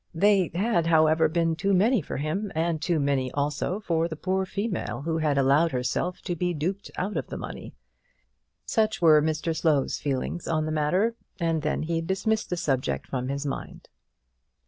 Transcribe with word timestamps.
They 0.15 0.49
had, 0.55 0.87
however, 0.87 1.29
been 1.29 1.55
too 1.55 1.75
many 1.75 2.01
for 2.01 2.17
him 2.17 2.51
and 2.55 2.81
too 2.81 2.99
many 2.99 3.31
also 3.33 3.79
for 3.79 4.07
the 4.07 4.15
poor 4.15 4.47
female 4.47 5.03
who 5.03 5.19
had 5.19 5.37
allowed 5.37 5.71
herself 5.73 6.23
to 6.23 6.35
be 6.35 6.55
duped 6.55 6.89
out 6.97 7.17
of 7.17 7.29
her 7.29 7.37
money. 7.37 7.75
Such 8.65 8.99
were 8.99 9.21
Mr 9.21 9.55
Slow's 9.55 9.99
feelings 9.99 10.47
on 10.47 10.65
the 10.65 10.71
matter, 10.71 11.13
and 11.39 11.61
then 11.61 11.83
he 11.83 12.01
dismissed 12.01 12.49
the 12.49 12.57
subject 12.57 13.05
from 13.05 13.27
his 13.27 13.45
mind. 13.45 13.89